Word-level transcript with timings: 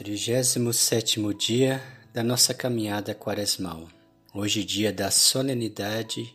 37 0.00 1.20
dia 1.36 1.82
da 2.10 2.22
nossa 2.22 2.54
caminhada 2.54 3.14
quaresmal. 3.14 3.86
Hoje, 4.32 4.64
dia 4.64 4.90
da 4.90 5.10
solenidade 5.10 6.34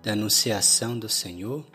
da 0.00 0.12
Anunciação 0.12 0.96
do 0.96 1.08
Senhor, 1.08 1.66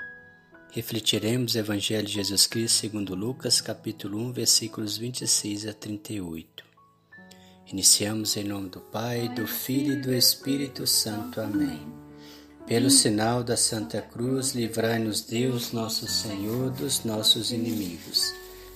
refletiremos 0.71 1.55
o 1.55 1.57
Evangelho 1.57 2.07
de 2.07 2.13
Jesus 2.13 2.47
Cristo 2.47 2.77
segundo 2.77 3.13
Lucas, 3.13 3.59
capítulo 3.59 4.17
1, 4.17 4.31
versículos 4.31 4.95
26 4.95 5.67
a 5.67 5.73
38. 5.73 6.63
Iniciamos 7.69 8.37
em 8.37 8.45
nome 8.45 8.69
do 8.69 8.79
Pai, 8.79 9.27
do 9.27 9.45
Filho 9.45 9.91
e 9.91 10.01
do 10.01 10.13
Espírito 10.13 10.87
Santo. 10.87 11.41
Amém. 11.41 11.85
Pelo 12.65 12.89
sinal 12.89 13.43
da 13.43 13.57
Santa 13.57 14.01
Cruz, 14.01 14.55
livrai-nos 14.55 15.19
Deus, 15.19 15.73
nosso 15.73 16.07
Senhor, 16.07 16.71
dos 16.71 17.03
nossos 17.03 17.51
inimigos. 17.51 18.44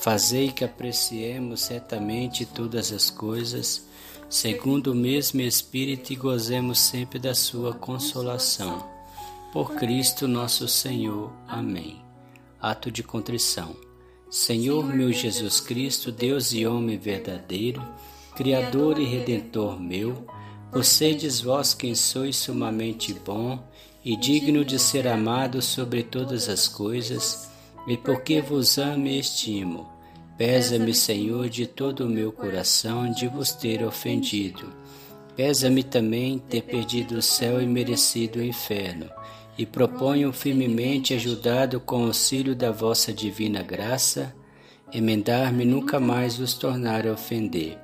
Fazei 0.00 0.50
que 0.50 0.64
apreciemos 0.64 1.60
certamente 1.60 2.46
todas 2.46 2.90
as 2.90 3.10
coisas, 3.10 3.86
segundo 4.30 4.92
o 4.92 4.94
mesmo 4.94 5.42
Espírito, 5.42 6.10
e 6.10 6.16
gozemos 6.16 6.78
sempre 6.78 7.18
da 7.18 7.34
Sua 7.34 7.74
consolação. 7.74 8.88
Por 9.52 9.74
Cristo 9.74 10.26
nosso 10.26 10.66
Senhor. 10.66 11.30
Amém. 11.46 12.00
Ato 12.58 12.90
de 12.90 13.02
contrição. 13.02 13.76
Senhor 14.30 14.86
meu 14.86 15.12
Jesus 15.12 15.60
Cristo, 15.60 16.10
Deus 16.10 16.54
e 16.54 16.66
homem 16.66 16.96
verdadeiro, 16.96 17.86
Criador 18.34 18.98
e 18.98 19.04
Redentor 19.04 19.78
meu, 19.78 20.24
possedes 20.72 21.42
vós 21.42 21.74
quem 21.74 21.94
sois 21.94 22.36
sumamente 22.36 23.12
bom 23.12 23.62
e 24.02 24.16
digno 24.16 24.64
de 24.64 24.78
ser 24.78 25.06
amado 25.06 25.60
sobre 25.60 26.02
todas 26.02 26.48
as 26.48 26.66
coisas 26.66 27.50
e 27.86 27.96
porque 27.96 28.40
vos 28.40 28.78
amo 28.78 29.06
e 29.06 29.18
estimo. 29.18 29.89
Pesa-me, 30.40 30.94
Senhor, 30.94 31.50
de 31.50 31.66
todo 31.66 32.06
o 32.06 32.08
meu 32.08 32.32
coração 32.32 33.12
de 33.12 33.28
vos 33.28 33.52
ter 33.52 33.84
ofendido. 33.84 34.72
Pesa-me 35.36 35.82
também 35.82 36.38
ter 36.38 36.62
perdido 36.62 37.16
o 37.16 37.22
céu 37.22 37.60
e 37.60 37.66
merecido 37.66 38.38
o 38.38 38.42
inferno. 38.42 39.10
E 39.58 39.66
proponho 39.66 40.32
firmemente, 40.32 41.12
ajudado 41.12 41.78
com 41.78 42.04
o 42.04 42.06
auxílio 42.06 42.56
da 42.56 42.70
vossa 42.70 43.12
divina 43.12 43.62
graça, 43.62 44.34
emendar-me 44.90 45.66
nunca 45.66 46.00
mais 46.00 46.38
vos 46.38 46.54
tornar 46.54 47.06
a 47.06 47.12
ofender. 47.12 47.76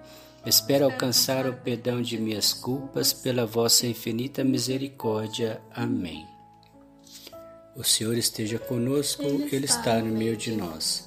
Espero 0.47 0.87
alcançar 0.87 1.47
o 1.47 1.53
perdão 1.53 2.01
de 2.01 2.17
minhas 2.17 2.55
culpas 2.55 3.12
pela 3.12 3.45
vossa 3.45 3.87
infinita 3.87 4.43
misericórdia. 4.43 5.61
Amém. 5.75 6.27
O 7.77 7.84
Senhor 7.84 8.17
esteja 8.17 8.59
conosco, 8.59 9.25
Ele 9.53 9.67
está 9.67 9.99
no 9.99 10.17
meio 10.17 10.39
de 10.39 10.53
nós. 10.53 11.05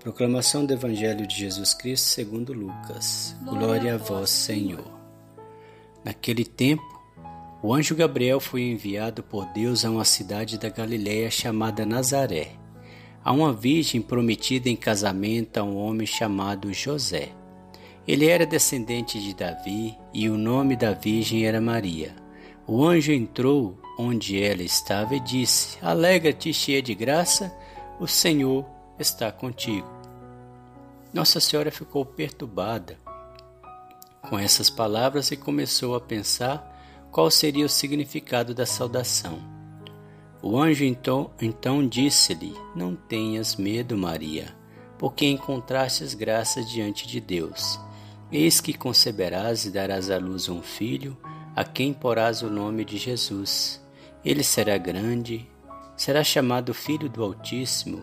Proclamação 0.00 0.64
do 0.64 0.72
Evangelho 0.72 1.26
de 1.26 1.36
Jesus 1.36 1.74
Cristo 1.74 2.06
segundo 2.06 2.54
Lucas. 2.54 3.36
Glória 3.44 3.96
a 3.96 3.98
vós, 3.98 4.30
Senhor. 4.30 4.98
Naquele 6.02 6.42
tempo, 6.42 6.82
o 7.62 7.74
anjo 7.74 7.94
Gabriel 7.94 8.40
foi 8.40 8.62
enviado 8.62 9.22
por 9.22 9.44
Deus 9.52 9.84
a 9.84 9.90
uma 9.90 10.06
cidade 10.06 10.58
da 10.58 10.70
Galiléia 10.70 11.30
chamada 11.30 11.84
Nazaré, 11.84 12.52
a 13.22 13.30
uma 13.30 13.52
virgem 13.52 14.00
prometida 14.00 14.70
em 14.70 14.76
casamento 14.76 15.58
a 15.58 15.62
um 15.62 15.76
homem 15.76 16.06
chamado 16.06 16.72
José. 16.72 17.28
Ele 18.08 18.26
era 18.26 18.46
descendente 18.46 19.20
de 19.20 19.34
Davi 19.34 19.98
e 20.14 20.30
o 20.30 20.38
nome 20.38 20.76
da 20.76 20.94
virgem 20.94 21.44
era 21.44 21.60
Maria. 21.60 22.16
O 22.66 22.86
anjo 22.86 23.12
entrou 23.12 23.78
onde 23.98 24.42
ela 24.42 24.62
estava 24.62 25.14
e 25.14 25.20
disse: 25.20 25.76
Alegra-te, 25.82 26.54
cheia 26.54 26.80
de 26.80 26.94
graça, 26.94 27.54
o 28.00 28.06
Senhor 28.06 28.79
está 29.00 29.32
contigo. 29.32 29.88
Nossa 31.12 31.40
Senhora 31.40 31.70
ficou 31.70 32.04
perturbada 32.04 32.98
com 34.22 34.38
essas 34.38 34.70
palavras 34.70 35.30
e 35.30 35.36
começou 35.36 35.94
a 35.94 36.00
pensar 36.00 37.08
qual 37.10 37.30
seria 37.30 37.66
o 37.66 37.68
significado 37.68 38.54
da 38.54 38.64
saudação. 38.64 39.38
O 40.42 40.58
anjo 40.58 40.84
então, 40.84 41.30
então 41.40 41.86
disse-lhe: 41.86 42.54
Não 42.74 42.94
tenhas 42.94 43.56
medo, 43.56 43.96
Maria, 43.96 44.54
porque 44.96 45.26
encontrastes 45.26 46.14
graça 46.14 46.62
diante 46.62 47.06
de 47.06 47.20
Deus. 47.20 47.78
Eis 48.30 48.60
que 48.60 48.72
conceberás 48.72 49.64
e 49.64 49.70
darás 49.70 50.08
à 50.10 50.18
luz 50.18 50.48
um 50.48 50.62
filho 50.62 51.16
a 51.56 51.64
quem 51.64 51.92
porás 51.92 52.42
o 52.42 52.48
nome 52.48 52.84
de 52.84 52.96
Jesus. 52.96 53.84
Ele 54.24 54.44
será 54.44 54.78
grande, 54.78 55.50
será 55.96 56.22
chamado 56.22 56.72
Filho 56.72 57.08
do 57.08 57.24
Altíssimo, 57.24 58.02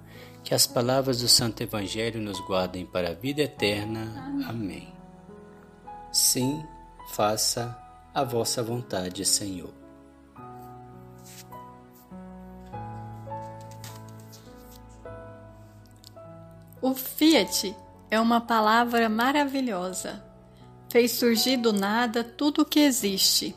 Que 0.51 0.55
as 0.55 0.67
palavras 0.67 1.21
do 1.21 1.29
Santo 1.29 1.63
Evangelho 1.63 2.19
nos 2.19 2.41
guardem 2.41 2.85
para 2.85 3.11
a 3.11 3.13
vida 3.13 3.41
eterna. 3.41 4.43
Amém. 4.49 4.93
Sim, 6.11 6.61
faça 7.13 7.73
a 8.13 8.21
vossa 8.25 8.61
vontade, 8.61 9.23
Senhor. 9.23 9.73
O 16.81 16.93
Fiat 16.95 17.73
é 18.09 18.19
uma 18.19 18.41
palavra 18.41 19.07
maravilhosa 19.07 20.21
fez 20.89 21.13
surgir 21.13 21.55
do 21.55 21.71
nada 21.71 22.25
tudo 22.25 22.63
o 22.63 22.65
que 22.65 22.81
existe. 22.81 23.55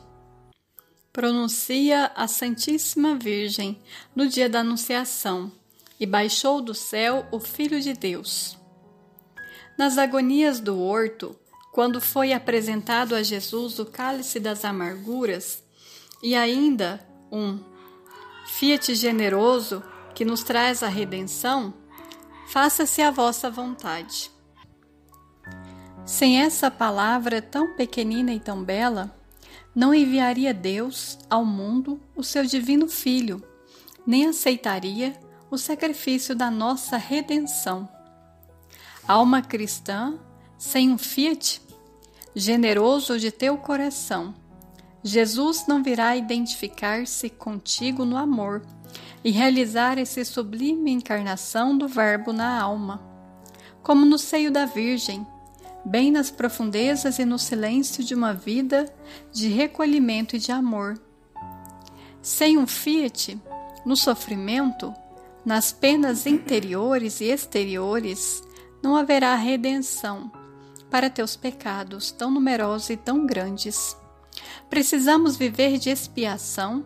Pronuncia 1.11 2.13
a 2.15 2.25
Santíssima 2.25 3.15
Virgem 3.15 3.81
no 4.15 4.29
dia 4.29 4.47
da 4.47 4.61
Anunciação 4.61 5.51
e 5.99 6.05
baixou 6.05 6.61
do 6.61 6.73
céu 6.73 7.27
o 7.31 7.39
Filho 7.39 7.79
de 7.79 7.93
Deus. 7.93 8.57
Nas 9.77 9.97
agonias 9.97 10.59
do 10.59 10.79
horto, 10.79 11.35
quando 11.71 11.99
foi 11.99 12.31
apresentado 12.31 13.15
a 13.15 13.21
Jesus 13.21 13.79
o 13.79 13.85
cálice 13.85 14.39
das 14.39 14.63
amarguras 14.63 15.63
e 16.23 16.35
ainda 16.35 17.05
um 17.31 17.59
fiat 18.47 18.95
generoso 18.95 19.83
que 20.13 20.23
nos 20.23 20.43
traz 20.43 20.81
a 20.81 20.87
redenção, 20.87 21.73
faça-se 22.47 23.01
a 23.01 23.11
vossa 23.11 23.49
vontade. 23.49 24.31
Sem 26.05 26.41
essa 26.41 26.71
palavra 26.71 27.41
tão 27.41 27.75
pequenina 27.75 28.33
e 28.33 28.39
tão 28.39 28.63
bela, 28.63 29.13
não 29.75 29.93
enviaria 29.93 30.53
Deus 30.53 31.19
ao 31.29 31.43
mundo 31.43 31.99
o 32.15 32.23
seu 32.23 32.45
divino 32.45 32.87
Filho, 32.87 33.43
nem 34.07 34.27
aceitaria 34.27 35.24
o 35.55 35.57
sacrifício 35.57 36.35
da 36.35 36.51
nossa 36.51 36.97
redenção. 36.97 37.87
Alma 39.07 39.41
cristã 39.41 40.19
sem 40.57 40.91
um 40.91 40.97
fiat 40.97 41.61
generoso 42.35 43.17
de 43.17 43.31
teu 43.31 43.57
coração. 43.57 44.35
Jesus 45.01 45.65
não 45.65 45.81
virá 45.81 46.17
identificar-se 46.17 47.29
contigo 47.29 48.03
no 48.03 48.17
amor 48.17 48.63
e 49.23 49.31
realizar 49.31 49.97
esse 49.97 50.25
sublime 50.25 50.91
encarnação 50.91 51.77
do 51.77 51.87
Verbo 51.87 52.33
na 52.33 52.61
alma, 52.61 53.01
como 53.81 54.05
no 54.05 54.17
seio 54.17 54.51
da 54.51 54.65
Virgem, 54.65 55.25
bem 55.85 56.11
nas 56.11 56.29
profundezas 56.29 57.17
e 57.17 57.23
no 57.23 57.39
silêncio 57.39 58.03
de 58.03 58.13
uma 58.13 58.33
vida 58.33 58.93
de 59.31 59.47
recolhimento 59.47 60.35
e 60.35 60.39
de 60.39 60.51
amor. 60.51 60.99
Sem 62.21 62.57
um 62.57 62.67
fiat, 62.67 63.39
no 63.85 63.95
sofrimento, 63.95 64.93
nas 65.45 65.71
penas 65.71 66.25
interiores 66.25 67.21
e 67.21 67.25
exteriores, 67.25 68.43
não 68.81 68.95
haverá 68.95 69.35
redenção 69.35 70.31
para 70.89 71.09
teus 71.09 71.35
pecados 71.35 72.11
tão 72.11 72.31
numerosos 72.31 72.89
e 72.89 72.97
tão 72.97 73.25
grandes. 73.25 73.95
Precisamos 74.69 75.37
viver 75.37 75.77
de 75.77 75.89
expiação 75.89 76.85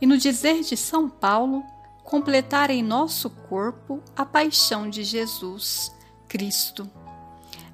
e, 0.00 0.06
no 0.06 0.18
dizer 0.18 0.60
de 0.62 0.76
São 0.76 1.08
Paulo, 1.08 1.62
completar 2.02 2.70
em 2.70 2.82
nosso 2.82 3.30
corpo 3.30 4.02
a 4.14 4.24
paixão 4.26 4.88
de 4.88 5.02
Jesus, 5.02 5.90
Cristo. 6.28 6.88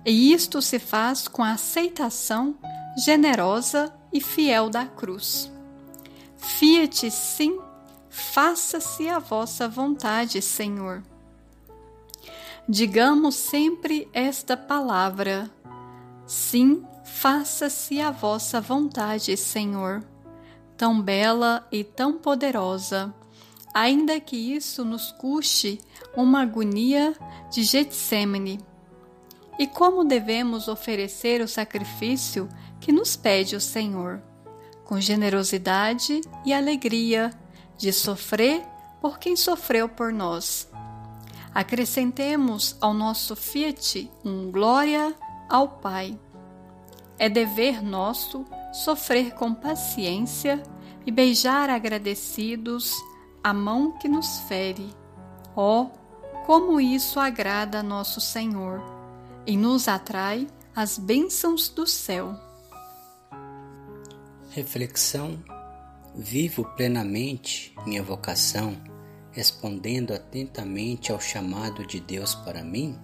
E 0.04 0.32
isto 0.32 0.62
se 0.62 0.78
faz 0.78 1.28
com 1.28 1.42
a 1.42 1.52
aceitação 1.52 2.56
generosa 2.96 3.92
e 4.12 4.20
fiel 4.20 4.70
da 4.70 4.86
cruz. 4.86 5.50
Fiat 6.36 7.10
sim, 7.10 7.58
faça-se 8.10 9.08
a 9.08 9.18
vossa 9.18 9.68
vontade, 9.68 10.42
Senhor. 10.42 11.02
Digamos 12.68 13.36
sempre 13.36 14.08
esta 14.12 14.56
palavra: 14.56 15.48
Sim, 16.26 16.84
faça-se 17.04 18.00
a 18.00 18.10
vossa 18.10 18.60
vontade, 18.60 19.36
Senhor. 19.36 20.04
Tão 20.76 21.00
bela 21.00 21.66
e 21.70 21.84
tão 21.84 22.18
poderosa, 22.18 23.14
ainda 23.72 24.18
que 24.18 24.36
isso 24.36 24.84
nos 24.84 25.12
custe 25.12 25.80
uma 26.16 26.42
agonia 26.42 27.14
de 27.50 27.62
Getsemane 27.62 28.58
e 29.60 29.66
como 29.66 30.04
devemos 30.04 30.68
oferecer 30.68 31.42
o 31.42 31.46
sacrifício 31.46 32.48
que 32.80 32.90
nos 32.90 33.14
pede 33.14 33.54
o 33.54 33.60
Senhor, 33.60 34.22
com 34.86 34.98
generosidade 34.98 36.22
e 36.46 36.52
alegria 36.54 37.30
de 37.80 37.92
sofrer 37.92 38.62
por 39.00 39.18
quem 39.18 39.34
sofreu 39.34 39.88
por 39.88 40.12
nós. 40.12 40.70
Acrescentemos 41.54 42.76
ao 42.80 42.92
nosso 42.92 43.34
fiat 43.34 44.10
um 44.24 44.50
glória 44.50 45.14
ao 45.48 45.66
Pai. 45.66 46.18
É 47.18 47.28
dever 47.28 47.82
nosso 47.82 48.44
sofrer 48.72 49.34
com 49.34 49.54
paciência 49.54 50.62
e 51.06 51.10
beijar 51.10 51.70
agradecidos 51.70 52.94
a 53.42 53.52
mão 53.52 53.92
que 53.98 54.08
nos 54.08 54.40
fere. 54.40 54.94
Oh, 55.56 55.86
como 56.46 56.80
isso 56.80 57.18
agrada 57.18 57.80
a 57.80 57.82
nosso 57.82 58.20
Senhor! 58.20 59.00
e 59.46 59.56
nos 59.56 59.88
atrai 59.88 60.46
as 60.74 60.98
bênçãos 60.98 61.68
do 61.68 61.86
céu. 61.86 62.34
Reflexão: 64.50 65.38
Vivo 66.14 66.64
plenamente 66.76 67.72
minha 67.86 68.02
vocação, 68.02 68.76
respondendo 69.30 70.12
atentamente 70.12 71.12
ao 71.12 71.20
chamado 71.20 71.86
de 71.86 72.00
Deus 72.00 72.34
para 72.34 72.64
mim? 72.64 72.98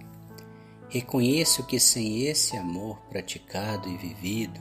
Reconheço 0.89 1.65
que 1.65 1.79
sem 1.79 2.23
esse 2.23 2.57
amor 2.57 2.99
praticado 3.09 3.87
e 3.87 3.95
vivido, 3.95 4.59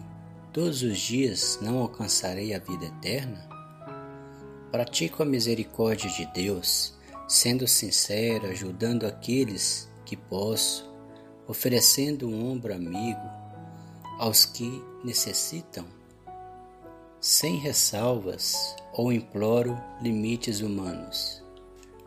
todos 0.53 0.83
os 0.83 0.97
dias 0.97 1.59
não 1.61 1.79
alcançarei 1.79 2.55
a 2.55 2.61
vida 2.61 2.87
eterna? 2.87 3.49
Pratico 4.71 5.25
a 5.25 5.27
misericórdia 5.27 6.09
de 6.09 6.25
Deus, 6.27 6.95
sendo 7.27 7.67
sincero, 7.67 8.47
ajudando 8.47 9.07
aqueles 9.07 9.91
que 10.05 10.17
posso, 10.17 10.89
oferecendo 11.49 12.29
um 12.29 12.49
ombro 12.49 12.73
amigo 12.73 13.29
aos 14.21 14.45
que 14.45 14.83
necessitam, 15.05 15.85
sem 17.27 17.57
ressalvas 17.57 18.77
ou 18.93 19.13
imploro 19.13 19.77
limites 20.01 20.61
humanos. 20.61 21.43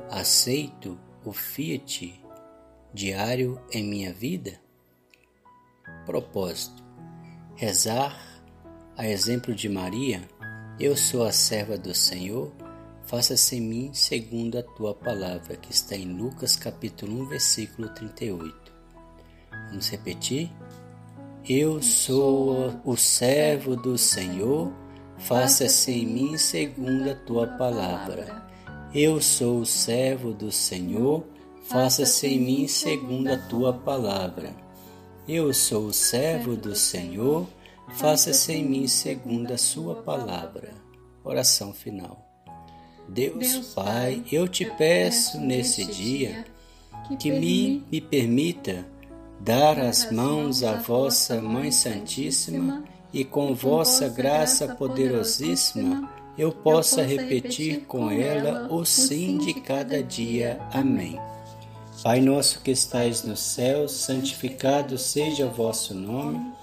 Aceito 0.09 0.97
o 1.25 1.33
fiat 1.33 2.23
diário 2.93 3.61
em 3.69 3.83
minha 3.83 4.13
vida? 4.13 4.53
Propósito: 6.05 6.81
rezar, 7.53 8.17
a 8.95 9.09
exemplo 9.09 9.53
de 9.53 9.67
Maria, 9.67 10.21
eu 10.79 10.95
sou 10.95 11.25
a 11.25 11.33
serva 11.33 11.77
do 11.77 11.93
Senhor, 11.93 12.53
faça-se 13.03 13.57
em 13.57 13.61
mim 13.61 13.93
segundo 13.93 14.57
a 14.57 14.63
tua 14.63 14.95
palavra, 14.95 15.57
que 15.57 15.73
está 15.73 15.97
em 15.97 16.13
Lucas 16.13 16.55
capítulo 16.55 17.23
1, 17.23 17.25
versículo 17.25 17.89
38. 17.89 18.71
Vamos 19.67 19.89
repetir? 19.89 20.49
Eu 21.43 21.81
sou 21.81 22.79
o 22.85 22.95
servo 22.95 23.75
do 23.75 23.97
Senhor, 23.97 24.71
faça-se 25.19 25.91
em 25.91 26.05
mim 26.05 26.37
segundo 26.37 27.09
a 27.09 27.15
tua 27.15 27.47
palavra. 27.47 28.47
Eu 28.93 29.21
sou 29.21 29.59
o 29.59 29.65
servo 29.65 30.33
do 30.33 30.51
Senhor, 30.51 31.23
faça-se 31.63 32.27
em 32.27 32.39
mim 32.39 32.67
segundo 32.67 33.31
a 33.31 33.37
tua 33.37 33.73
palavra. 33.73 34.51
Eu 35.27 35.53
sou 35.53 35.87
o 35.87 35.93
servo 35.93 36.55
do 36.55 36.75
Senhor, 36.75 37.47
faça-se 37.89 38.53
em 38.53 38.63
mim 38.63 38.87
segundo 38.87 39.51
a 39.51 39.57
sua 39.57 39.95
palavra. 39.95 40.73
Oração 41.23 41.73
final. 41.73 42.25
Deus 43.07 43.73
Pai, 43.73 44.23
eu 44.31 44.47
te 44.47 44.65
peço 44.65 45.39
nesse 45.39 45.85
dia 45.85 46.45
que 47.19 47.31
me, 47.31 47.83
me 47.91 47.99
permita 47.99 48.85
dar 49.39 49.79
as 49.79 50.11
mãos 50.11 50.63
à 50.63 50.75
vossa 50.75 51.41
Mãe 51.41 51.71
Santíssima 51.71 52.83
e 53.11 53.25
com 53.25 53.53
vossa 53.53 54.07
graça 54.07 54.75
poderosíssima 54.75 56.09
eu 56.37 56.51
possa 56.51 57.01
repetir 57.01 57.81
com 57.81 58.09
ela 58.09 58.73
o 58.73 58.85
sim 58.85 59.37
de 59.37 59.53
cada 59.55 60.01
dia. 60.01 60.59
Amém. 60.71 61.19
Pai 62.01 62.21
nosso 62.21 62.61
que 62.61 62.71
estais 62.71 63.23
no 63.23 63.35
céu, 63.35 63.89
santificado 63.89 64.97
seja 64.97 65.45
o 65.45 65.51
vosso 65.51 65.93
nome. 65.93 66.53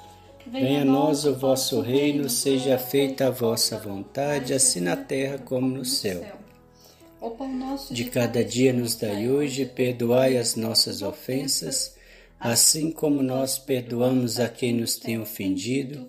Venha 0.46 0.80
a 0.80 0.84
nós 0.84 1.26
o 1.26 1.34
vosso 1.34 1.80
reino, 1.80 2.30
seja 2.30 2.78
feita 2.78 3.26
a 3.26 3.30
vossa 3.30 3.76
vontade, 3.76 4.54
assim 4.54 4.80
na 4.80 4.96
terra 4.96 5.38
como 5.38 5.66
no 5.66 5.84
céu. 5.84 6.24
De 7.90 8.04
cada 8.04 8.42
dia 8.42 8.72
nos 8.72 8.94
dai 8.94 9.28
hoje, 9.28 9.66
perdoai 9.66 10.38
as 10.38 10.56
nossas 10.56 11.02
ofensas, 11.02 11.96
assim 12.40 12.90
como 12.90 13.22
nós 13.22 13.58
perdoamos 13.58 14.40
a 14.40 14.48
quem 14.48 14.72
nos 14.72 14.96
tem 14.96 15.20
ofendido, 15.20 16.08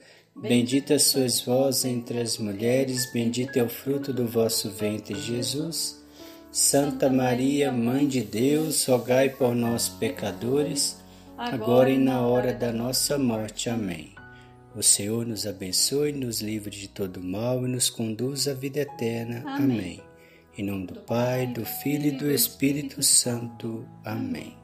Bendita 0.35 0.97
sois 0.97 1.41
vós 1.41 1.85
entre 1.85 2.19
as 2.19 2.37
mulheres, 2.37 3.11
bendito 3.11 3.57
é 3.57 3.63
o 3.63 3.69
fruto 3.69 4.13
do 4.13 4.25
vosso 4.25 4.69
ventre, 4.71 5.13
Jesus. 5.19 6.01
Santa 6.51 7.09
Maria, 7.09 7.71
Mãe 7.71 8.07
de 8.07 8.21
Deus, 8.21 8.85
rogai 8.85 9.29
por 9.29 9.53
nós, 9.53 9.87
pecadores, 9.87 10.97
agora 11.37 11.89
e 11.89 11.97
na 11.97 12.21
hora 12.21 12.53
da 12.53 12.71
nossa 12.71 13.17
morte. 13.17 13.69
Amém. 13.69 14.13
O 14.75 14.81
Senhor 14.81 15.25
nos 15.25 15.45
abençoe, 15.45 16.13
nos 16.13 16.41
livre 16.41 16.71
de 16.71 16.87
todo 16.87 17.21
mal 17.21 17.65
e 17.65 17.69
nos 17.69 17.89
conduz 17.89 18.47
à 18.47 18.53
vida 18.53 18.79
eterna. 18.79 19.43
Amém. 19.45 20.01
Em 20.57 20.63
nome 20.63 20.87
do 20.87 20.95
Pai, 21.01 21.47
do 21.47 21.65
Filho 21.65 22.07
e 22.07 22.11
do 22.11 22.31
Espírito 22.31 23.03
Santo. 23.03 23.85
Amém. 24.03 24.60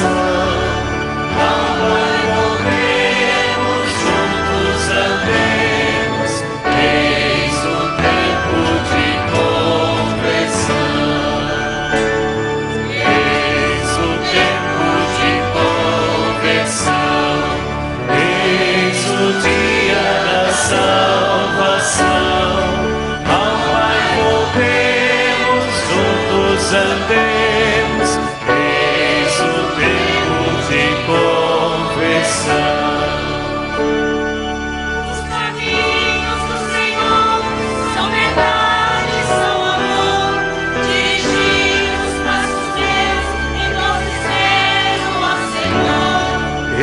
us. 0.00 0.27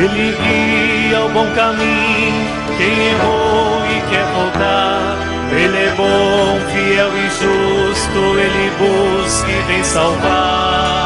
Ele 0.06 0.36
guia 0.36 1.20
o 1.24 1.28
bom 1.30 1.46
caminho, 1.56 2.46
quem 2.78 3.08
errou 3.08 3.84
e 3.86 4.00
quer 4.08 4.24
voltar. 4.34 5.18
Ele 5.50 5.76
é 5.76 5.94
bom, 5.96 6.60
fiel 6.70 7.10
e 7.16 7.28
justo, 7.28 8.38
ele 8.38 8.70
busca 8.78 9.50
e 9.50 9.62
vem 9.66 9.82
salvar. 9.82 11.05